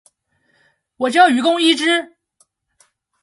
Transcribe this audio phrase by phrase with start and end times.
[0.97, 2.17] 我叫雨宫伊织！